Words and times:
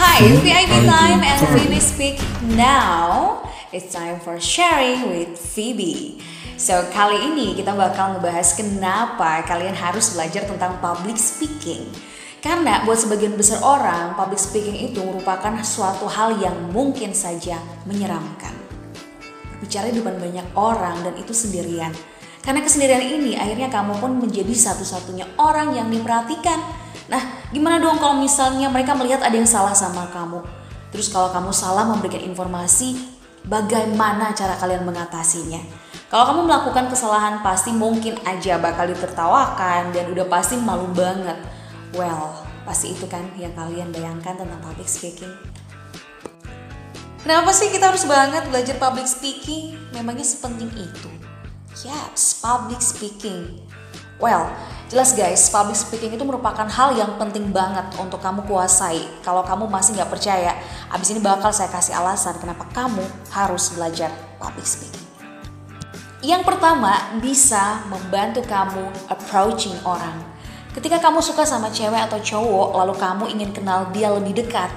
Hi, 0.00 0.24
VIP 0.40 0.88
time 0.88 1.20
and 1.20 1.44
Phoebe 1.52 1.76
speak 1.76 2.16
now. 2.56 3.44
It's 3.68 3.92
time 3.92 4.16
for 4.16 4.40
sharing 4.40 5.12
with 5.12 5.36
Phoebe. 5.36 6.24
So, 6.56 6.88
kali 6.88 7.20
ini 7.20 7.52
kita 7.52 7.76
bakal 7.76 8.16
ngebahas 8.16 8.56
kenapa 8.56 9.44
kalian 9.44 9.76
harus 9.76 10.16
belajar 10.16 10.48
tentang 10.48 10.80
public 10.80 11.20
speaking. 11.20 11.84
Karena 12.40 12.80
buat 12.88 12.96
sebagian 12.96 13.36
besar 13.36 13.60
orang, 13.60 14.16
public 14.16 14.40
speaking 14.40 14.88
itu 14.88 15.04
merupakan 15.04 15.60
suatu 15.60 16.08
hal 16.08 16.40
yang 16.40 16.56
mungkin 16.72 17.12
saja 17.12 17.60
menyeramkan. 17.84 18.56
Bicara 19.60 19.92
di 19.92 20.00
depan 20.00 20.16
banyak 20.16 20.48
orang 20.56 20.96
dan 21.04 21.12
itu 21.20 21.36
sendirian. 21.36 21.92
Karena 22.40 22.64
kesendirian 22.64 23.04
ini 23.04 23.36
akhirnya 23.36 23.68
kamu 23.68 24.00
pun 24.00 24.16
menjadi 24.16 24.52
satu-satunya 24.56 25.36
orang 25.36 25.76
yang 25.76 25.92
diperhatikan 25.92 26.56
Nah, 27.10 27.22
gimana 27.50 27.82
dong 27.82 27.98
kalau 27.98 28.22
misalnya 28.22 28.70
mereka 28.70 28.94
melihat 28.94 29.18
ada 29.26 29.34
yang 29.34 29.44
salah 29.46 29.74
sama 29.74 30.06
kamu? 30.14 30.46
Terus 30.94 31.10
kalau 31.10 31.34
kamu 31.34 31.50
salah 31.50 31.82
memberikan 31.90 32.22
informasi, 32.22 32.94
bagaimana 33.42 34.30
cara 34.30 34.54
kalian 34.54 34.86
mengatasinya? 34.86 35.58
Kalau 36.06 36.30
kamu 36.30 36.40
melakukan 36.46 36.86
kesalahan 36.86 37.42
pasti 37.42 37.74
mungkin 37.74 38.14
aja 38.22 38.62
bakal 38.62 38.86
ditertawakan 38.86 39.90
dan 39.90 40.06
udah 40.14 40.26
pasti 40.30 40.54
malu 40.62 40.86
banget. 40.94 41.34
Well, 41.98 42.46
pasti 42.62 42.94
itu 42.94 43.10
kan 43.10 43.26
yang 43.34 43.58
kalian 43.58 43.90
bayangkan 43.90 44.38
tentang 44.38 44.62
public 44.62 44.86
speaking. 44.86 45.34
Kenapa 47.26 47.50
sih 47.50 47.74
kita 47.74 47.90
harus 47.90 48.06
banget 48.06 48.46
belajar 48.54 48.78
public 48.78 49.10
speaking? 49.10 49.74
Memangnya 49.98 50.22
sepenting 50.22 50.70
itu? 50.78 51.10
Yes, 51.80 52.36
public 52.44 52.84
speaking. 52.84 53.56
Well, 54.20 54.52
jelas 54.92 55.16
guys, 55.16 55.48
public 55.48 55.80
speaking 55.80 56.12
itu 56.12 56.20
merupakan 56.28 56.68
hal 56.68 56.92
yang 56.92 57.16
penting 57.16 57.56
banget 57.56 57.88
untuk 57.96 58.20
kamu 58.20 58.44
kuasai. 58.44 59.00
Kalau 59.24 59.40
kamu 59.40 59.64
masih 59.64 59.96
nggak 59.96 60.12
percaya, 60.12 60.60
abis 60.92 61.16
ini 61.16 61.24
bakal 61.24 61.48
saya 61.48 61.72
kasih 61.72 61.96
alasan 61.96 62.36
kenapa 62.36 62.68
kamu 62.76 63.00
harus 63.32 63.72
belajar 63.72 64.12
public 64.36 64.68
speaking. 64.68 65.00
Yang 66.20 66.52
pertama, 66.52 67.16
bisa 67.24 67.80
membantu 67.88 68.44
kamu 68.44 68.84
approaching 69.08 69.80
orang. 69.88 70.20
Ketika 70.76 71.00
kamu 71.00 71.24
suka 71.24 71.48
sama 71.48 71.72
cewek 71.72 72.12
atau 72.12 72.20
cowok, 72.20 72.76
lalu 72.76 72.94
kamu 73.00 73.24
ingin 73.32 73.50
kenal 73.56 73.88
dia 73.88 74.12
lebih 74.12 74.36
dekat, 74.36 74.68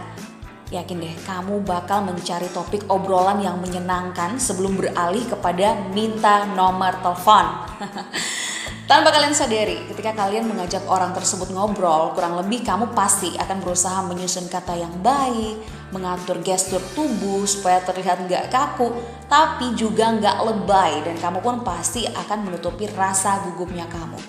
yakin 0.73 1.05
deh 1.05 1.15
kamu 1.21 1.61
bakal 1.61 2.01
mencari 2.01 2.49
topik 2.49 2.89
obrolan 2.89 3.37
yang 3.39 3.61
menyenangkan 3.61 4.41
sebelum 4.41 4.73
beralih 4.73 5.21
kepada 5.29 5.77
minta 5.93 6.49
nomor 6.57 6.97
telepon. 7.05 7.45
Tanpa 8.89 9.15
kalian 9.15 9.31
sadari, 9.31 9.79
ketika 9.87 10.11
kalian 10.11 10.43
mengajak 10.43 10.83
orang 10.91 11.15
tersebut 11.15 11.55
ngobrol, 11.55 12.11
kurang 12.11 12.35
lebih 12.35 12.67
kamu 12.67 12.91
pasti 12.91 13.31
akan 13.39 13.63
berusaha 13.63 14.03
menyusun 14.03 14.51
kata 14.51 14.75
yang 14.75 14.91
baik, 14.99 15.55
mengatur 15.95 16.43
gestur 16.43 16.83
tubuh 16.91 17.47
supaya 17.47 17.79
terlihat 17.79 18.27
nggak 18.27 18.51
kaku, 18.51 18.91
tapi 19.31 19.71
juga 19.79 20.11
nggak 20.11 20.37
lebay 20.43 20.99
dan 21.07 21.15
kamu 21.15 21.39
pun 21.39 21.63
pasti 21.63 22.03
akan 22.11 22.51
menutupi 22.51 22.91
rasa 22.91 23.39
gugupnya 23.47 23.87
kamu. 23.87 24.19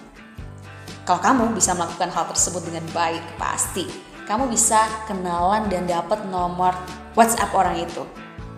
Kalau 1.03 1.21
kamu 1.21 1.59
bisa 1.59 1.75
melakukan 1.75 2.15
hal 2.15 2.25
tersebut 2.31 2.63
dengan 2.63 2.87
baik, 2.95 3.21
pasti 3.35 4.14
kamu 4.25 4.49
bisa 4.51 4.85
kenalan 5.09 5.69
dan 5.69 5.89
dapat 5.89 6.25
nomor 6.29 6.73
WhatsApp 7.15 7.55
orang 7.55 7.81
itu. 7.81 8.03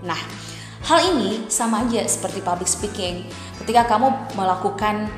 Nah, 0.06 0.19
hal 0.86 0.98
ini 1.14 1.50
sama 1.50 1.86
aja 1.86 2.06
seperti 2.06 2.42
public 2.42 2.70
speaking. 2.70 3.27
Ketika 3.59 3.97
kamu 3.97 4.37
melakukan 4.39 5.11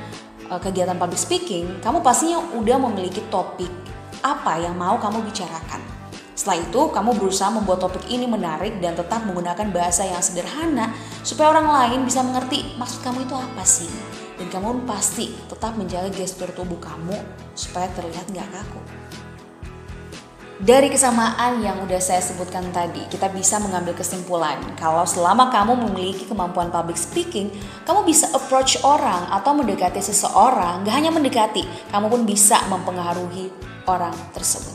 Eh, 0.48 0.60
kegiatan 0.64 0.96
public 0.96 1.20
speaking, 1.20 1.76
kamu 1.84 2.00
pastinya 2.00 2.40
udah 2.56 2.80
memiliki 2.80 3.20
topik 3.28 3.68
apa 4.24 4.56
yang 4.56 4.80
mau 4.80 4.96
kamu 4.96 5.20
bicarakan. 5.28 5.76
Setelah 6.32 6.64
itu, 6.64 6.80
kamu 6.88 7.20
berusaha 7.20 7.52
membuat 7.52 7.84
topik 7.84 8.08
ini 8.08 8.24
menarik 8.24 8.80
dan 8.80 8.96
tetap 8.96 9.28
menggunakan 9.28 9.68
bahasa 9.68 10.08
yang 10.08 10.24
sederhana 10.24 10.88
supaya 11.20 11.52
orang 11.52 11.68
lain 11.68 12.00
bisa 12.08 12.24
mengerti 12.24 12.64
maksud 12.80 13.04
kamu 13.04 13.28
itu 13.28 13.36
apa 13.36 13.64
sih. 13.68 13.92
Dan 14.40 14.48
kamu 14.48 14.88
pasti 14.88 15.36
tetap 15.52 15.76
menjaga 15.76 16.08
gestur 16.16 16.48
tubuh 16.56 16.80
kamu 16.80 17.20
supaya 17.52 17.92
terlihat 17.92 18.32
nggak 18.32 18.48
kaku. 18.48 18.80
Dari 20.58 20.90
kesamaan 20.90 21.62
yang 21.62 21.86
udah 21.86 22.02
saya 22.02 22.18
sebutkan 22.18 22.74
tadi, 22.74 23.06
kita 23.06 23.30
bisa 23.30 23.62
mengambil 23.62 23.94
kesimpulan 23.94 24.58
kalau 24.74 25.06
selama 25.06 25.54
kamu 25.54 25.86
memiliki 25.86 26.26
kemampuan 26.26 26.66
public 26.74 26.98
speaking, 26.98 27.46
kamu 27.86 28.02
bisa 28.02 28.26
approach 28.34 28.74
orang 28.82 29.30
atau 29.30 29.54
mendekati 29.54 30.02
seseorang, 30.02 30.82
gak 30.82 30.98
hanya 30.98 31.14
mendekati, 31.14 31.62
kamu 31.94 32.10
pun 32.10 32.26
bisa 32.26 32.58
mempengaruhi 32.66 33.54
orang 33.86 34.10
tersebut. 34.34 34.74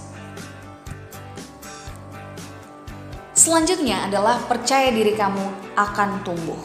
Selanjutnya 3.36 4.08
adalah 4.08 4.40
percaya 4.48 4.88
diri 4.88 5.12
kamu 5.20 5.76
akan 5.76 6.24
tumbuh. 6.24 6.64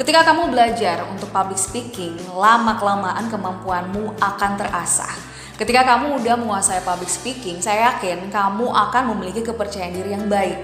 Ketika 0.00 0.24
kamu 0.24 0.48
belajar 0.48 1.04
untuk 1.12 1.28
public 1.28 1.60
speaking, 1.60 2.16
lama-kelamaan 2.32 3.28
kemampuanmu 3.28 4.16
akan 4.24 4.50
terasah 4.56 5.23
Ketika 5.54 5.86
kamu 5.86 6.18
udah 6.18 6.34
menguasai 6.34 6.82
public 6.82 7.06
speaking, 7.06 7.62
saya 7.62 7.94
yakin 7.94 8.26
kamu 8.26 8.66
akan 8.74 9.14
memiliki 9.14 9.38
kepercayaan 9.46 9.94
diri 9.94 10.10
yang 10.10 10.26
baik. 10.26 10.58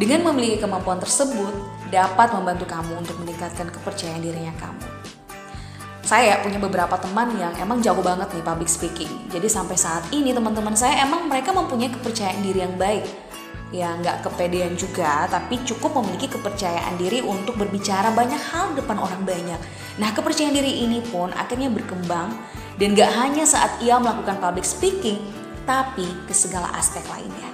Dengan 0.00 0.32
memiliki 0.32 0.64
kemampuan 0.64 0.96
tersebut, 0.96 1.52
dapat 1.92 2.32
membantu 2.32 2.64
kamu 2.64 3.04
untuk 3.04 3.20
meningkatkan 3.20 3.68
kepercayaan 3.68 4.24
dirinya 4.24 4.56
kamu. 4.56 4.80
Saya 6.00 6.40
punya 6.40 6.56
beberapa 6.56 6.96
teman 6.96 7.36
yang 7.36 7.52
emang 7.60 7.84
jago 7.84 8.00
banget 8.00 8.32
nih 8.32 8.40
public 8.40 8.72
speaking. 8.72 9.12
Jadi 9.28 9.44
sampai 9.44 9.76
saat 9.76 10.08
ini 10.08 10.32
teman-teman 10.32 10.72
saya 10.72 11.04
emang 11.04 11.28
mereka 11.28 11.52
mempunyai 11.52 11.92
kepercayaan 11.92 12.40
diri 12.40 12.64
yang 12.64 12.74
baik 12.80 13.29
ya 13.70 13.94
nggak 14.02 14.26
kepedean 14.26 14.74
juga 14.74 15.30
tapi 15.30 15.62
cukup 15.62 16.02
memiliki 16.02 16.26
kepercayaan 16.26 16.98
diri 16.98 17.22
untuk 17.22 17.54
berbicara 17.54 18.10
banyak 18.10 18.38
hal 18.50 18.74
depan 18.74 18.98
orang 18.98 19.22
banyak. 19.22 19.58
Nah 20.02 20.10
kepercayaan 20.10 20.54
diri 20.54 20.86
ini 20.86 20.98
pun 21.06 21.30
akhirnya 21.30 21.70
berkembang 21.70 22.34
dan 22.80 22.96
gak 22.96 23.12
hanya 23.14 23.44
saat 23.46 23.78
ia 23.84 24.00
melakukan 24.00 24.40
public 24.42 24.66
speaking 24.66 25.22
tapi 25.68 26.06
ke 26.26 26.34
segala 26.34 26.72
aspek 26.74 27.02
lainnya. 27.06 27.50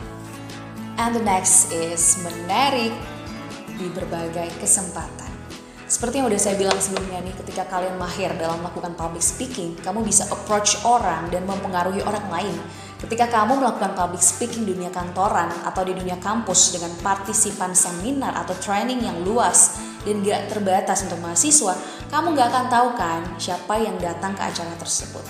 And 0.96 1.12
the 1.12 1.20
next 1.20 1.68
is 1.76 2.16
menarik 2.24 2.94
di 3.76 3.86
berbagai 3.92 4.48
kesempatan. 4.56 5.28
Seperti 5.86 6.18
yang 6.18 6.26
udah 6.26 6.40
saya 6.40 6.58
bilang 6.58 6.80
sebelumnya 6.82 7.22
nih, 7.22 7.36
ketika 7.44 7.62
kalian 7.70 7.94
mahir 7.94 8.34
dalam 8.34 8.58
melakukan 8.58 8.98
public 8.98 9.22
speaking, 9.22 9.78
kamu 9.86 10.02
bisa 10.02 10.26
approach 10.34 10.82
orang 10.82 11.30
dan 11.30 11.46
mempengaruhi 11.46 12.02
orang 12.02 12.26
lain 12.26 12.56
Ketika 12.96 13.28
kamu 13.28 13.60
melakukan 13.60 13.92
public 13.92 14.24
speaking 14.24 14.64
di 14.64 14.72
dunia 14.72 14.88
kantoran 14.88 15.52
atau 15.68 15.84
di 15.84 15.92
dunia 15.92 16.16
kampus 16.16 16.72
dengan 16.72 16.96
partisipan 17.04 17.76
seminar 17.76 18.32
atau 18.40 18.56
training 18.56 19.04
yang 19.04 19.20
luas 19.20 19.76
dan 20.08 20.24
gak 20.24 20.48
terbatas 20.48 21.04
untuk 21.04 21.20
mahasiswa, 21.20 21.76
kamu 22.08 22.32
gak 22.32 22.48
akan 22.48 22.66
tahu 22.72 22.88
kan 22.96 23.20
siapa 23.36 23.76
yang 23.76 24.00
datang 24.00 24.32
ke 24.32 24.40
acara 24.48 24.72
tersebut. 24.80 25.20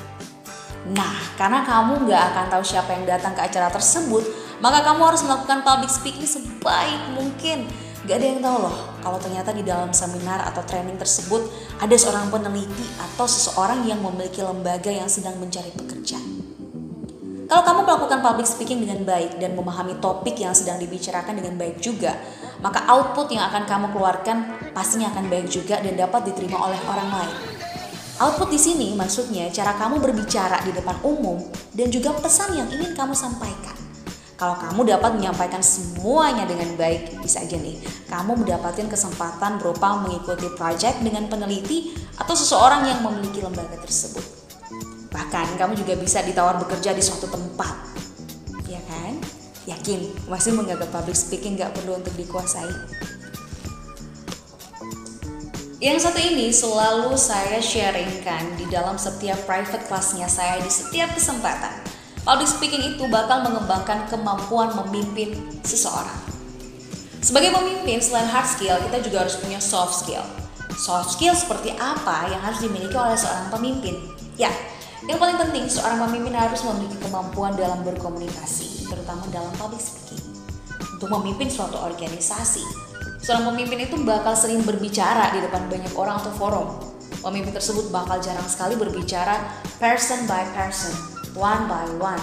Nah, 0.95 1.19
karena 1.35 1.67
kamu 1.67 2.07
gak 2.07 2.23
akan 2.31 2.47
tahu 2.55 2.63
siapa 2.63 2.95
yang 2.95 3.03
datang 3.03 3.35
ke 3.35 3.43
acara 3.43 3.67
tersebut, 3.75 4.23
maka 4.63 4.87
kamu 4.87 5.03
harus 5.03 5.27
melakukan 5.27 5.67
public 5.67 5.91
speaking 5.91 6.23
sebaik 6.23 7.03
mungkin. 7.19 7.67
Gak 8.07 8.23
ada 8.23 8.27
yang 8.31 8.39
tahu 8.47 8.57
loh, 8.63 8.77
kalau 9.03 9.19
ternyata 9.19 9.51
di 9.51 9.67
dalam 9.67 9.91
seminar 9.91 10.39
atau 10.47 10.63
training 10.63 10.95
tersebut 10.95 11.43
ada 11.83 11.97
seorang 11.99 12.31
peneliti 12.31 12.87
atau 13.03 13.27
seseorang 13.27 13.83
yang 13.91 13.99
memiliki 13.99 14.39
lembaga 14.39 14.95
yang 14.95 15.11
sedang 15.11 15.35
mencari 15.43 15.75
pekerjaan. 15.75 16.36
Kalau 17.47 17.63
kamu 17.63 17.81
melakukan 17.87 18.19
public 18.27 18.47
speaking 18.51 18.83
dengan 18.83 19.07
baik 19.07 19.39
dan 19.39 19.55
memahami 19.55 20.03
topik 20.03 20.35
yang 20.35 20.51
sedang 20.51 20.83
dibicarakan 20.83 21.39
dengan 21.39 21.55
baik 21.55 21.79
juga, 21.79 22.19
maka 22.59 22.83
output 22.91 23.31
yang 23.31 23.47
akan 23.47 23.63
kamu 23.71 23.87
keluarkan 23.95 24.51
pastinya 24.75 25.15
akan 25.15 25.31
baik 25.31 25.47
juga 25.47 25.79
dan 25.79 25.95
dapat 25.95 26.27
diterima 26.27 26.59
oleh 26.59 26.79
orang 26.91 27.07
lain. 27.07 27.35
Output 28.19 28.51
di 28.51 28.59
sini 28.59 28.99
maksudnya 28.99 29.47
cara 29.55 29.79
kamu 29.79 30.03
berbicara 30.03 30.59
di 30.67 30.75
depan 30.75 30.99
umum 31.07 31.39
dan 31.71 31.87
juga 31.87 32.19
pesan 32.19 32.59
yang 32.59 32.67
ingin 32.67 32.99
kamu 32.99 33.15
sampaikan. 33.15 33.79
Kalau 34.37 34.59
kamu 34.59 34.99
dapat 34.99 35.17
menyampaikan 35.17 35.63
semuanya 35.63 36.45
dengan 36.51 36.75
baik, 36.75 37.23
bisa 37.23 37.47
aja 37.47 37.57
nih, 37.57 37.79
kamu 38.11 38.43
mendapatkan 38.43 38.91
kesempatan 38.91 39.63
berupa 39.63 39.97
mengikuti 40.03 40.51
project 40.53 41.01
dengan 41.01 41.31
peneliti 41.31 41.95
atau 42.19 42.35
seseorang 42.37 42.91
yang 42.91 43.01
memiliki 43.07 43.41
lembaga 43.41 43.81
tersebut. 43.81 44.36
Bahkan 45.17 45.57
kamu 45.57 45.73
juga 45.81 45.97
bisa 45.97 46.21
ditawar 46.21 46.61
bekerja 46.61 46.93
di 46.93 47.01
suatu 47.01 47.25
tempat. 47.25 47.73
Ya 48.69 48.85
kan? 48.85 49.17
Yakin, 49.65 50.29
masih 50.29 50.53
menganggap 50.53 50.93
public 50.93 51.17
speaking 51.17 51.57
gak 51.57 51.73
perlu 51.73 51.97
untuk 51.97 52.13
dikuasai. 52.21 52.69
Yang 55.81 56.09
satu 56.09 56.21
ini 56.21 56.53
selalu 56.53 57.17
saya 57.17 57.61
sharingkan 57.61 58.61
di 58.61 58.69
dalam 58.69 59.01
setiap 59.01 59.41
private 59.49 59.89
classnya 59.89 60.29
saya 60.29 60.61
di 60.61 60.69
setiap 60.69 61.13
kesempatan. 61.17 61.81
Public 62.25 62.49
speaking 62.49 62.83
itu 62.97 63.05
bakal 63.09 63.45
mengembangkan 63.45 64.05
kemampuan 64.13 64.73
memimpin 64.73 65.37
seseorang. 65.65 66.17
Sebagai 67.23 67.55
pemimpin, 67.55 68.03
selain 68.03 68.29
hard 68.29 68.49
skill, 68.51 68.77
kita 68.89 68.99
juga 69.03 69.25
harus 69.25 69.39
punya 69.41 69.63
soft 69.63 70.05
skill. 70.05 70.23
Soft 70.77 71.17
skill 71.17 71.33
seperti 71.33 71.73
apa 71.79 72.29
yang 72.29 72.43
harus 72.43 72.61
dimiliki 72.61 72.95
oleh 72.95 73.15
seorang 73.15 73.49
pemimpin? 73.51 73.95
Ya, 74.37 74.51
yang 75.07 75.23
paling 75.23 75.39
penting, 75.39 75.71
seorang 75.71 76.03
pemimpin 76.03 76.35
harus 76.35 76.67
memiliki 76.67 76.99
kemampuan 76.99 77.55
dalam 77.55 77.87
berkomunikasi, 77.87 78.91
terutama 78.91 79.23
dalam 79.31 79.55
public 79.55 79.79
speaking. 79.79 80.19
Untuk 80.99 81.07
memimpin 81.15 81.47
suatu 81.47 81.79
organisasi. 81.79 82.67
Seorang 83.23 83.55
pemimpin 83.55 83.87
itu 83.87 83.95
bakal 84.03 84.35
sering 84.35 84.67
berbicara 84.67 85.31
di 85.31 85.47
depan 85.47 85.71
banyak 85.71 85.95
orang 85.95 86.19
atau 86.19 86.33
forum. 86.35 86.69
Pemimpin 87.23 87.55
tersebut 87.55 87.91
bakal 87.95 88.19
jarang 88.19 88.47
sekali 88.51 88.75
berbicara 88.75 89.47
person 89.79 90.27
by 90.27 90.43
person, 90.55 90.95
one 91.39 91.67
by 91.71 91.87
one. 91.99 92.23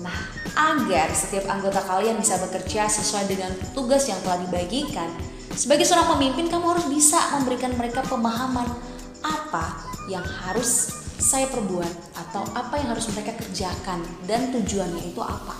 Nah, 0.00 0.20
agar 0.56 1.12
setiap 1.12 1.48
anggota 1.48 1.80
kalian 1.84 2.16
bisa 2.20 2.40
bekerja 2.40 2.88
sesuai 2.88 3.28
dengan 3.28 3.52
tugas 3.72 4.08
yang 4.08 4.20
telah 4.24 4.40
dibagikan, 4.42 5.10
sebagai 5.52 5.84
seorang 5.84 6.18
pemimpin 6.18 6.48
kamu 6.48 6.76
harus 6.76 6.86
bisa 6.88 7.18
memberikan 7.36 7.74
mereka 7.74 8.00
pemahaman 8.06 8.68
apa 9.24 9.86
yang 10.06 10.22
harus 10.24 10.97
saya 11.18 11.50
perbuat 11.50 12.14
atau 12.14 12.46
apa 12.54 12.78
yang 12.78 12.94
harus 12.94 13.10
mereka 13.10 13.34
kerjakan 13.34 14.06
dan 14.30 14.54
tujuannya 14.54 15.02
itu 15.10 15.18
apa. 15.18 15.58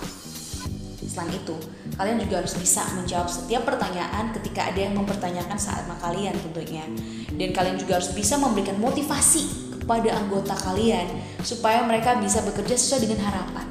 Selain 1.09 1.35
itu, 1.35 1.57
kalian 1.99 2.21
juga 2.23 2.39
harus 2.39 2.55
bisa 2.55 2.85
menjawab 2.95 3.27
setiap 3.27 3.67
pertanyaan 3.67 4.31
ketika 4.39 4.71
ada 4.71 4.87
yang 4.87 4.95
mempertanyakan 4.95 5.59
saat 5.59 5.83
kalian 5.99 6.31
tentunya. 6.37 6.87
Dan 7.35 7.51
kalian 7.51 7.75
juga 7.75 7.99
harus 7.99 8.15
bisa 8.15 8.39
memberikan 8.39 8.79
motivasi 8.79 9.75
kepada 9.83 10.15
anggota 10.15 10.55
kalian 10.55 11.11
supaya 11.43 11.83
mereka 11.83 12.15
bisa 12.21 12.39
bekerja 12.45 12.79
sesuai 12.79 13.09
dengan 13.09 13.19
harapan. 13.27 13.67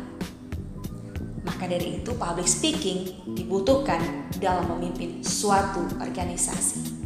Maka 1.47 1.65
dari 1.71 2.05
itu, 2.05 2.11
public 2.19 2.51
speaking 2.51 3.33
dibutuhkan 3.33 4.29
dalam 4.37 4.69
memimpin 4.77 5.25
suatu 5.25 5.89
organisasi. 5.97 6.98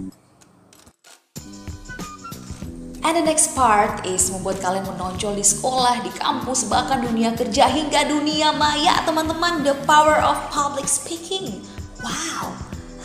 And 3.03 3.19
the 3.19 3.25
next 3.27 3.59
part 3.59 4.07
is 4.07 4.31
membuat 4.31 4.63
kalian 4.63 4.87
menonjol 4.87 5.35
di 5.35 5.43
sekolah, 5.43 6.07
di 6.07 6.15
kampus, 6.15 6.71
bahkan 6.71 7.03
dunia 7.03 7.35
kerja 7.35 7.67
hingga 7.67 8.07
dunia 8.07 8.55
maya, 8.55 9.03
teman-teman. 9.03 9.67
The 9.67 9.75
power 9.91 10.23
of 10.23 10.39
public 10.55 10.87
speaking. 10.87 11.67
Wow. 11.99 12.55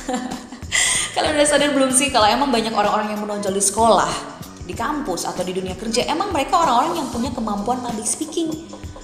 kalian 1.17 1.33
udah 1.33 1.49
sadar 1.49 1.73
belum 1.73 1.89
sih 1.89 2.13
kalau 2.13 2.29
emang 2.29 2.53
banyak 2.53 2.77
orang-orang 2.77 3.17
yang 3.17 3.25
menonjol 3.25 3.49
di 3.49 3.63
sekolah, 3.65 4.11
di 4.69 4.77
kampus 4.77 5.25
atau 5.25 5.41
di 5.41 5.57
dunia 5.57 5.73
kerja, 5.73 6.05
emang 6.05 6.29
mereka 6.29 6.61
orang-orang 6.61 7.01
yang 7.01 7.09
punya 7.09 7.33
kemampuan 7.33 7.81
public 7.81 8.05
speaking. 8.05 8.53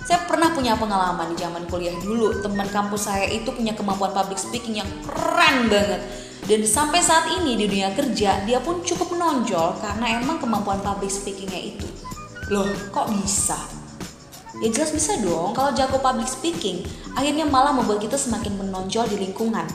Saya 0.06 0.30
pernah 0.30 0.54
punya 0.54 0.78
pengalaman 0.78 1.34
di 1.34 1.42
zaman 1.42 1.66
kuliah 1.66 1.98
dulu, 2.06 2.38
teman 2.46 2.70
kampus 2.70 3.10
saya 3.10 3.26
itu 3.34 3.50
punya 3.50 3.74
kemampuan 3.74 4.14
public 4.14 4.38
speaking 4.38 4.78
yang 4.78 4.90
keren 5.02 5.74
banget 5.74 6.06
dan 6.44 6.60
sampai 6.68 7.00
saat 7.00 7.32
ini 7.40 7.56
di 7.56 7.72
dunia 7.72 7.96
kerja 7.96 8.44
dia 8.44 8.60
pun 8.60 8.84
cukup 8.84 9.16
menonjol 9.16 9.80
karena 9.80 10.20
emang 10.20 10.44
kemampuan 10.44 10.84
public 10.84 11.08
speakingnya 11.08 11.76
itu. 11.76 11.88
Loh, 12.52 12.68
kok 12.92 13.08
bisa? 13.16 13.56
Ya 14.60 14.68
jelas 14.70 14.92
bisa 14.92 15.16
dong, 15.24 15.56
kalau 15.56 15.72
jago 15.72 16.04
public 16.04 16.28
speaking, 16.28 16.84
akhirnya 17.16 17.48
malah 17.48 17.72
membuat 17.72 18.04
kita 18.04 18.20
semakin 18.20 18.60
menonjol 18.60 19.08
di 19.08 19.18
lingkungan. 19.24 19.66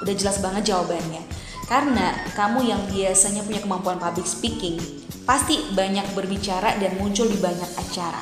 Udah 0.00 0.14
jelas 0.16 0.40
banget 0.40 0.72
jawabannya. 0.72 1.20
Karena 1.68 2.12
kamu 2.32 2.64
yang 2.64 2.82
biasanya 2.88 3.44
punya 3.44 3.60
kemampuan 3.60 4.00
public 4.00 4.24
speaking, 4.24 4.80
pasti 5.28 5.68
banyak 5.72 6.04
berbicara 6.16 6.80
dan 6.80 6.96
muncul 6.96 7.28
di 7.28 7.36
banyak 7.36 7.70
acara. 7.76 8.20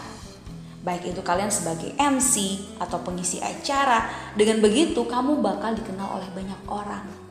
Baik 0.83 1.15
itu 1.15 1.23
kalian 1.23 1.51
sebagai 1.51 1.95
MC 1.95 2.59
atau 2.83 2.99
pengisi 3.07 3.39
acara, 3.39 4.11
dengan 4.35 4.59
begitu 4.59 5.07
kamu 5.07 5.39
bakal 5.39 5.79
dikenal 5.79 6.19
oleh 6.19 6.27
banyak 6.35 6.61
orang. 6.67 7.22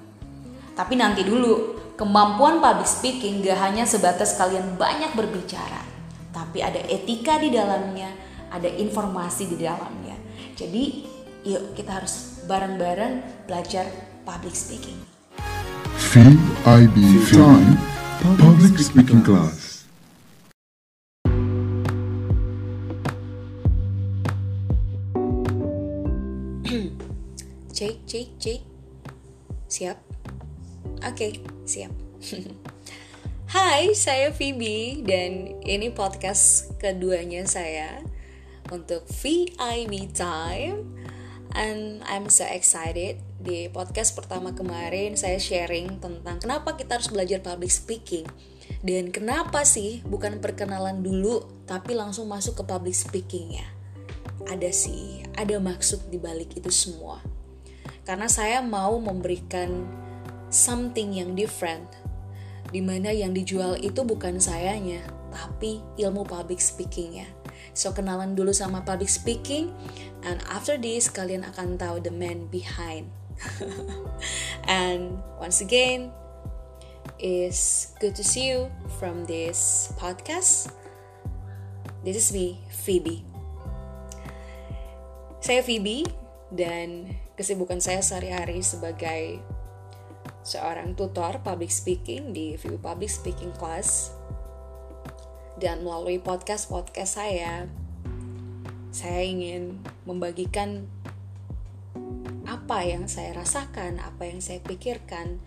Tapi 0.72 0.94
nanti 0.96 1.28
dulu, 1.28 1.78
kemampuan 2.00 2.64
public 2.64 2.88
speaking 2.88 3.44
gak 3.44 3.60
hanya 3.60 3.84
sebatas 3.84 4.40
kalian 4.40 4.80
banyak 4.80 5.12
berbicara, 5.14 5.84
tapi 6.32 6.64
ada 6.64 6.80
etika 6.88 7.38
di 7.38 7.52
dalamnya, 7.52 8.10
ada 8.50 8.68
informasi 8.68 9.52
di 9.52 9.58
dalamnya. 9.60 10.16
Jadi, 10.56 11.06
yuk 11.44 11.76
kita 11.76 12.02
harus 12.02 12.44
bareng-bareng 12.48 13.46
belajar 13.48 13.88
public 14.24 14.56
speaking. 14.56 14.98
VIB 16.12 16.98
Time 17.30 17.78
Public 18.38 18.78
Speaking 18.78 19.24
Class. 19.26 19.72
cek, 27.82 27.98
cek, 28.06 28.28
cek. 28.38 28.62
Siap? 29.66 30.11
Oke, 30.82 30.98
okay, 31.06 31.32
siap. 31.70 31.94
Hai, 33.54 33.94
saya 33.94 34.34
Phoebe 34.34 35.06
dan 35.06 35.62
ini 35.62 35.94
podcast 35.94 36.74
keduanya 36.82 37.46
saya 37.46 38.02
untuk 38.74 39.06
VIB 39.06 40.10
Time 40.16 40.82
and 41.54 42.02
I'm 42.08 42.34
so 42.34 42.48
excited. 42.50 43.22
Di 43.42 43.70
podcast 43.70 44.18
pertama 44.18 44.58
kemarin 44.58 45.14
saya 45.14 45.38
sharing 45.38 46.02
tentang 46.02 46.42
kenapa 46.42 46.74
kita 46.74 46.98
harus 46.98 47.14
belajar 47.14 47.46
public 47.46 47.70
speaking 47.70 48.26
dan 48.82 49.14
kenapa 49.14 49.62
sih 49.68 50.02
bukan 50.02 50.42
perkenalan 50.42 51.06
dulu 51.06 51.46
tapi 51.70 51.94
langsung 51.94 52.26
masuk 52.26 52.62
ke 52.62 52.64
public 52.66 52.98
speaking 52.98 53.62
ya. 53.62 53.68
Ada 54.50 54.74
sih, 54.74 55.22
ada 55.38 55.62
maksud 55.62 56.10
di 56.10 56.18
balik 56.18 56.58
itu 56.58 56.74
semua. 56.74 57.22
Karena 58.02 58.26
saya 58.26 58.66
mau 58.66 58.98
memberikan 58.98 60.01
something 60.52 61.16
yang 61.16 61.34
different 61.34 61.88
di 62.72 62.80
mana 62.84 63.12
yang 63.12 63.32
dijual 63.32 63.80
itu 63.80 64.04
bukan 64.04 64.38
sayanya 64.38 65.04
tapi 65.32 65.80
ilmu 65.96 66.28
public 66.28 66.60
speakingnya. 66.60 67.28
So 67.72 67.96
kenalan 67.96 68.36
dulu 68.36 68.52
sama 68.52 68.84
public 68.84 69.08
speaking 69.08 69.72
and 70.28 70.44
after 70.52 70.76
this 70.76 71.08
kalian 71.08 71.48
akan 71.48 71.80
tahu 71.80 72.04
the 72.04 72.12
man 72.12 72.52
behind. 72.52 73.08
And 74.68 75.18
once 75.40 75.64
again 75.64 76.12
is 77.18 77.92
good 77.98 78.14
to 78.20 78.24
see 78.24 78.52
you 78.52 78.68
from 79.00 79.24
this 79.26 79.90
podcast. 79.96 80.76
This 82.04 82.20
is 82.20 82.28
me 82.36 82.60
Phoebe. 82.70 83.24
Saya 85.42 85.64
Phoebe 85.66 86.06
dan 86.54 87.18
kesibukan 87.40 87.82
saya 87.82 88.04
sehari-hari 88.04 88.62
sebagai 88.62 89.42
seorang 90.42 90.98
tutor 90.98 91.38
public 91.46 91.70
speaking 91.70 92.34
di 92.34 92.58
View 92.58 92.82
Public 92.82 93.14
Speaking 93.14 93.54
Class 93.54 94.10
dan 95.62 95.86
melalui 95.86 96.18
podcast-podcast 96.18 97.22
saya 97.22 97.70
saya 98.92 99.22
ingin 99.24 99.80
membagikan 100.04 100.90
apa 102.44 102.84
yang 102.84 103.08
saya 103.08 103.32
rasakan, 103.40 104.04
apa 104.04 104.28
yang 104.28 104.44
saya 104.44 104.60
pikirkan 104.60 105.40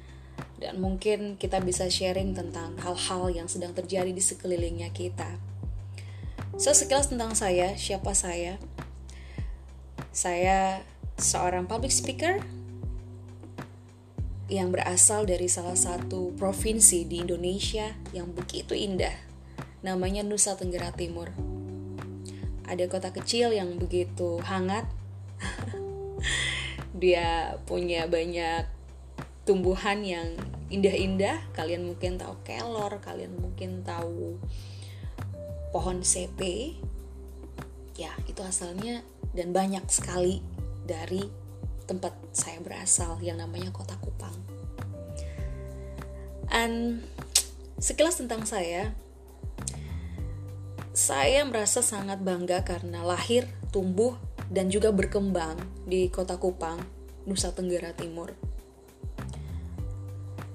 dan 0.56 0.80
mungkin 0.80 1.36
kita 1.36 1.60
bisa 1.60 1.92
sharing 1.92 2.32
tentang 2.32 2.80
hal-hal 2.80 3.28
yang 3.28 3.50
sedang 3.50 3.76
terjadi 3.76 4.08
di 4.08 4.22
sekelilingnya 4.22 4.88
kita. 4.96 5.36
So, 6.56 6.72
sekilas 6.72 7.12
tentang 7.12 7.36
saya, 7.36 7.76
siapa 7.76 8.16
saya? 8.16 8.56
Saya 10.14 10.86
seorang 11.20 11.68
public 11.68 11.92
speaker 11.92 12.40
yang 14.54 14.70
berasal 14.70 15.26
dari 15.26 15.50
salah 15.50 15.74
satu 15.74 16.30
provinsi 16.38 17.02
di 17.10 17.26
Indonesia 17.26 17.90
yang 18.14 18.30
begitu 18.30 18.78
indah, 18.78 19.14
namanya 19.82 20.22
Nusa 20.22 20.54
Tenggara 20.54 20.94
Timur. 20.94 21.34
Ada 22.64 22.86
kota 22.86 23.10
kecil 23.10 23.50
yang 23.50 23.76
begitu 23.76 24.38
hangat. 24.46 24.86
Dia 27.02 27.58
punya 27.66 28.06
banyak 28.06 28.64
tumbuhan 29.42 30.06
yang 30.06 30.38
indah-indah. 30.70 31.50
Kalian 31.52 31.84
mungkin 31.90 32.16
tahu 32.16 32.38
kelor, 32.46 33.02
kalian 33.02 33.34
mungkin 33.36 33.82
tahu 33.82 34.38
pohon 35.74 36.00
CP. 36.06 36.72
Ya, 37.98 38.14
itu 38.30 38.40
asalnya 38.40 39.02
dan 39.34 39.50
banyak 39.50 39.84
sekali 39.90 40.40
dari 40.86 41.43
tempat 41.84 42.16
saya 42.32 42.60
berasal 42.60 43.20
yang 43.20 43.40
namanya 43.40 43.70
Kota 43.70 43.96
Kupang. 44.00 44.34
And 46.52 47.04
sekilas 47.80 48.20
tentang 48.20 48.44
saya, 48.48 48.96
saya 50.94 51.42
merasa 51.42 51.82
sangat 51.82 52.22
bangga 52.22 52.62
karena 52.62 53.02
lahir, 53.02 53.50
tumbuh, 53.74 54.14
dan 54.46 54.70
juga 54.70 54.94
berkembang 54.94 55.58
di 55.88 56.06
Kota 56.06 56.38
Kupang, 56.38 56.78
Nusa 57.26 57.50
Tenggara 57.50 57.90
Timur. 57.96 58.30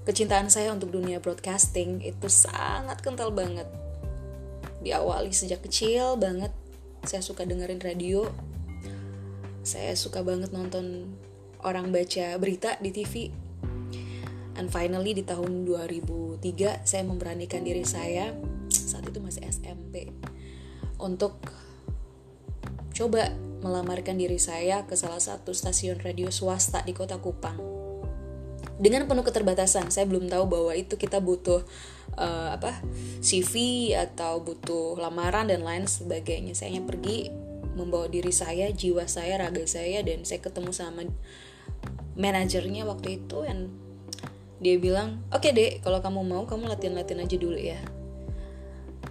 Kecintaan 0.08 0.50
saya 0.50 0.74
untuk 0.74 0.90
dunia 0.96 1.22
broadcasting 1.22 2.02
itu 2.02 2.32
sangat 2.32 3.04
kental 3.04 3.30
banget. 3.30 3.68
Diawali 4.82 5.30
sejak 5.36 5.62
kecil 5.62 6.16
banget, 6.16 6.56
saya 7.04 7.20
suka 7.22 7.44
dengerin 7.44 7.84
radio, 7.84 8.26
saya 9.70 9.94
suka 9.94 10.26
banget 10.26 10.50
nonton 10.50 11.14
orang 11.62 11.94
baca 11.94 12.34
berita 12.42 12.82
di 12.82 12.90
TV 12.90 13.30
and 14.58 14.74
finally 14.74 15.14
di 15.14 15.22
tahun 15.22 15.70
2003 15.70 16.90
saya 16.90 17.04
memberanikan 17.06 17.62
diri 17.62 17.86
saya 17.86 18.34
saat 18.74 19.06
itu 19.06 19.22
masih 19.22 19.46
SMP 19.46 20.10
untuk 20.98 21.38
coba 22.98 23.30
melamarkan 23.62 24.18
diri 24.18 24.42
saya 24.42 24.84
ke 24.90 24.98
salah 24.98 25.22
satu 25.22 25.54
stasiun 25.54 26.02
radio 26.02 26.32
swasta 26.32 26.84
di 26.84 26.96
kota 26.96 27.20
Kupang. 27.20 27.60
Dengan 28.80 29.04
penuh 29.12 29.28
keterbatasan, 29.28 29.92
saya 29.92 30.08
belum 30.08 30.32
tahu 30.32 30.48
bahwa 30.48 30.72
itu 30.72 30.96
kita 30.96 31.20
butuh 31.20 31.68
uh, 32.16 32.56
apa 32.56 32.80
CV 33.20 33.92
atau 33.92 34.40
butuh 34.40 34.96
lamaran 34.96 35.52
dan 35.52 35.68
lain 35.68 35.84
sebagainya. 35.84 36.56
Saya 36.56 36.72
hanya 36.72 36.88
pergi 36.88 37.28
membawa 37.80 38.12
diri 38.12 38.36
saya, 38.36 38.68
jiwa 38.76 39.08
saya, 39.08 39.40
raga 39.40 39.64
saya 39.64 40.04
dan 40.04 40.28
saya 40.28 40.44
ketemu 40.44 40.76
sama 40.76 41.08
manajernya 42.20 42.84
waktu 42.84 43.24
itu 43.24 43.48
dan 43.48 43.72
dia 44.60 44.76
bilang 44.76 45.24
oke 45.32 45.48
okay 45.48 45.56
deh 45.56 45.72
kalau 45.80 46.04
kamu 46.04 46.20
mau 46.28 46.44
kamu 46.44 46.68
latihan 46.68 47.00
latihan 47.00 47.24
aja 47.24 47.38
dulu 47.40 47.56
ya. 47.56 47.80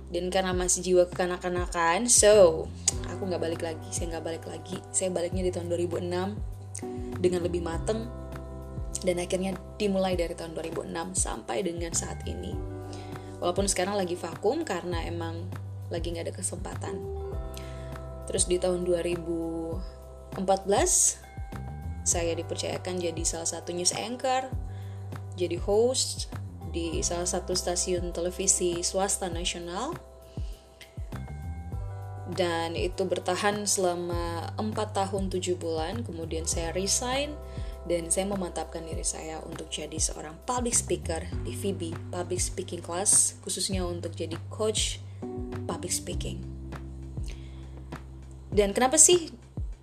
Dan 0.08 0.32
karena 0.32 0.56
masih 0.56 0.80
jiwa 0.84 1.04
kekanak-kanakan 1.08 2.08
so 2.08 2.64
aku 3.08 3.28
nggak 3.28 3.40
balik 3.40 3.60
lagi 3.64 3.88
saya 3.88 4.16
nggak 4.16 4.24
balik 4.24 4.44
lagi. 4.44 4.76
Saya 4.92 5.08
baliknya 5.08 5.48
di 5.48 5.52
tahun 5.52 5.72
2006 5.72 7.24
dengan 7.24 7.40
lebih 7.40 7.64
mateng 7.64 8.08
dan 9.04 9.16
akhirnya 9.20 9.56
dimulai 9.80 10.16
dari 10.16 10.36
tahun 10.36 10.52
2006 10.52 11.16
sampai 11.16 11.64
dengan 11.64 11.96
saat 11.96 12.24
ini. 12.28 12.52
Walaupun 13.40 13.70
sekarang 13.70 13.96
lagi 13.96 14.18
vakum 14.18 14.66
karena 14.68 15.06
emang 15.08 15.48
lagi 15.88 16.12
nggak 16.12 16.28
ada 16.28 16.34
kesempatan 16.36 17.17
terus 18.28 18.44
di 18.44 18.60
tahun 18.60 18.84
2014 18.84 20.36
saya 22.04 22.32
dipercayakan 22.36 23.00
jadi 23.00 23.22
salah 23.24 23.48
satu 23.48 23.72
news 23.72 23.96
anchor 23.96 24.52
jadi 25.38 25.56
host 25.62 26.28
di 26.74 27.00
salah 27.00 27.24
satu 27.24 27.54
stasiun 27.54 28.10
televisi 28.10 28.82
swasta 28.82 29.30
nasional. 29.30 29.94
Dan 32.28 32.76
itu 32.76 33.08
bertahan 33.08 33.64
selama 33.64 34.52
4 34.60 34.76
tahun 34.92 35.32
7 35.32 35.56
bulan. 35.56 36.04
Kemudian 36.04 36.44
saya 36.44 36.76
resign 36.76 37.32
dan 37.88 38.12
saya 38.12 38.28
memantapkan 38.28 38.84
diri 38.84 39.06
saya 39.06 39.40
untuk 39.48 39.72
jadi 39.72 39.96
seorang 39.96 40.36
public 40.44 40.76
speaker 40.76 41.24
di 41.40 41.56
VB 41.56 42.12
Public 42.12 42.36
Speaking 42.36 42.84
Class 42.84 43.40
khususnya 43.40 43.80
untuk 43.88 44.12
jadi 44.12 44.36
coach 44.52 45.00
public 45.64 45.88
speaking 45.88 46.57
dan 48.52 48.72
kenapa 48.72 48.96
sih 48.96 49.32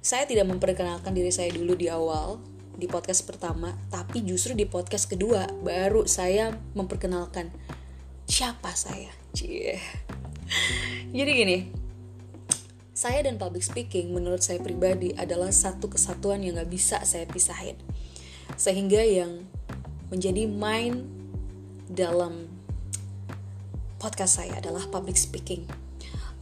saya 0.05 0.29
tidak 0.29 0.45
memperkenalkan 0.49 1.13
diri 1.17 1.33
saya 1.33 1.49
dulu 1.49 1.73
di 1.73 1.89
awal 1.89 2.37
di 2.75 2.85
podcast 2.91 3.23
pertama, 3.23 3.73
tapi 3.87 4.21
justru 4.21 4.51
di 4.51 4.67
podcast 4.67 5.07
kedua 5.07 5.47
baru 5.63 6.03
saya 6.05 6.51
memperkenalkan 6.75 7.49
siapa 8.27 8.75
saya. 8.75 9.09
Cie. 9.31 9.79
Jadi 11.15 11.31
gini, 11.31 11.57
saya 12.91 13.23
dan 13.23 13.39
public 13.39 13.63
speaking 13.63 14.11
menurut 14.11 14.43
saya 14.43 14.59
pribadi 14.59 15.15
adalah 15.15 15.49
satu 15.55 15.87
kesatuan 15.87 16.43
yang 16.43 16.59
gak 16.59 16.71
bisa 16.71 16.97
saya 17.07 17.23
pisahin. 17.27 17.79
Sehingga 18.59 19.01
yang 19.01 19.47
menjadi 20.11 20.45
main 20.45 21.07
dalam 21.87 22.51
podcast 23.97 24.43
saya 24.43 24.59
adalah 24.59 24.83
public 24.91 25.15
speaking. 25.15 25.84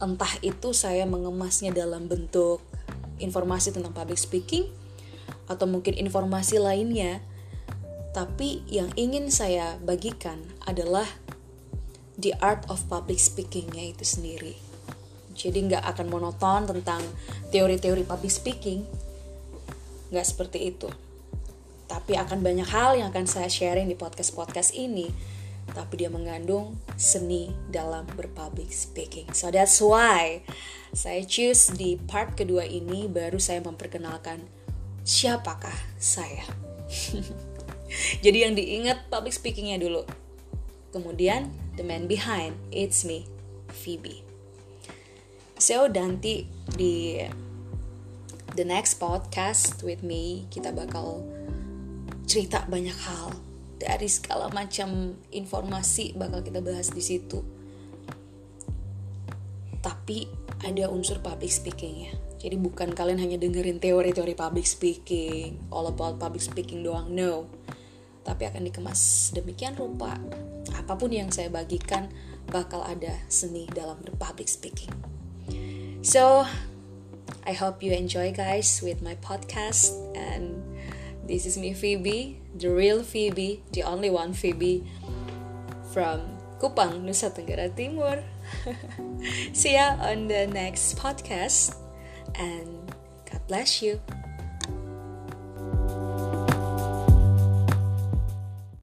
Entah 0.02 0.30
itu 0.42 0.74
saya 0.74 1.06
mengemasnya 1.06 1.70
dalam 1.70 2.10
bentuk 2.10 2.60
informasi 3.22 3.70
tentang 3.70 3.94
public 3.94 4.18
speaking 4.18 4.66
atau 5.46 5.68
mungkin 5.68 5.94
informasi 5.94 6.58
lainnya, 6.58 7.22
tapi 8.14 8.62
yang 8.70 8.90
ingin 8.94 9.30
saya 9.30 9.78
bagikan 9.82 10.40
adalah 10.66 11.06
the 12.18 12.34
art 12.38 12.62
of 12.70 12.82
public 12.86 13.18
speakingnya 13.18 13.90
itu 13.94 14.06
sendiri. 14.06 14.54
Jadi 15.34 15.66
nggak 15.66 15.82
akan 15.82 16.06
monoton 16.06 16.62
tentang 16.70 17.02
teori-teori 17.50 18.06
public 18.06 18.30
speaking, 18.30 18.86
nggak 20.14 20.26
seperti 20.26 20.70
itu. 20.70 20.86
Tapi 21.90 22.14
akan 22.14 22.40
banyak 22.40 22.66
hal 22.70 22.96
yang 22.96 23.10
akan 23.10 23.26
saya 23.26 23.50
sharing 23.50 23.90
di 23.90 23.98
podcast-podcast 23.98 24.78
ini, 24.78 25.10
tapi 25.72 26.04
dia 26.04 26.12
mengandung 26.12 26.76
seni 27.00 27.48
dalam 27.72 28.04
berpublic 28.12 28.68
speaking. 28.68 29.32
So 29.32 29.48
that's 29.48 29.80
why 29.80 30.44
saya 30.92 31.24
choose 31.24 31.72
di 31.72 31.96
part 31.96 32.36
kedua 32.36 32.68
ini 32.68 33.08
baru 33.08 33.40
saya 33.40 33.64
memperkenalkan 33.64 34.44
siapakah 35.06 35.74
saya. 35.96 36.44
Jadi 38.24 38.38
yang 38.44 38.54
diingat 38.58 39.08
public 39.08 39.32
speakingnya 39.32 39.80
dulu. 39.80 40.04
Kemudian 40.92 41.50
the 41.74 41.82
man 41.82 42.06
behind, 42.06 42.54
it's 42.70 43.02
me, 43.02 43.26
Phoebe. 43.70 44.22
So 45.58 45.86
nanti 45.86 46.46
di 46.74 47.22
the 48.54 48.62
next 48.62 49.02
podcast 49.02 49.82
with 49.82 50.06
me 50.06 50.46
kita 50.50 50.70
bakal 50.70 51.26
cerita 52.30 52.62
banyak 52.70 52.94
hal 52.94 53.34
dari 53.78 54.06
segala 54.06 54.50
macam 54.50 55.18
informasi 55.34 56.14
bakal 56.14 56.40
kita 56.42 56.60
bahas 56.62 56.90
di 56.90 57.02
situ. 57.02 57.42
Tapi 59.84 60.26
ada 60.64 60.88
unsur 60.88 61.20
public 61.20 61.52
speakingnya 61.52 62.24
jadi 62.44 62.60
bukan 62.60 62.92
kalian 62.92 63.24
hanya 63.24 63.40
dengerin 63.40 63.80
teori-teori 63.80 64.36
public 64.36 64.68
speaking, 64.68 65.64
all 65.72 65.88
about 65.88 66.20
public 66.20 66.44
speaking 66.44 66.84
doang, 66.84 67.08
no. 67.08 67.48
Tapi 68.20 68.44
akan 68.44 68.68
dikemas 68.68 69.32
demikian 69.32 69.72
rupa. 69.72 70.20
Apa 70.76 70.92
pun 71.00 71.08
yang 71.08 71.32
saya 71.32 71.48
bagikan 71.48 72.12
bakal 72.52 72.84
ada 72.84 73.16
seni 73.32 73.64
dalam 73.72 73.96
public 74.20 74.52
speaking. 74.52 74.92
So, 76.04 76.44
I 77.48 77.56
hope 77.56 77.80
you 77.80 77.96
enjoy 77.96 78.36
guys 78.36 78.84
with 78.84 79.00
my 79.00 79.16
podcast 79.24 79.96
and 80.12 80.60
this 81.24 81.48
is 81.48 81.56
me 81.56 81.72
Phoebe, 81.72 82.43
the 82.54 82.70
real 82.70 83.02
Phoebe, 83.02 83.62
the 83.72 83.82
only 83.82 84.10
one 84.10 84.32
Phoebe 84.32 84.86
from 85.92 86.20
Kupang, 86.62 87.02
Nusa 87.02 87.30
Tenggara 87.34 87.74
Timur. 87.74 88.22
See 89.52 89.74
ya 89.74 89.98
on 90.00 90.28
the 90.28 90.46
next 90.46 90.96
podcast 90.96 91.76
and 92.38 92.68
God 93.26 93.42
bless 93.48 93.82
you. 93.82 94.00